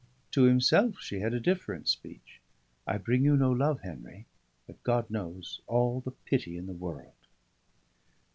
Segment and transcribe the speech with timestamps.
[0.31, 2.41] To himself she had a different speech:
[2.87, 4.25] "I bring you no love, Henry;
[4.65, 7.13] but God knows, all the pity in the world."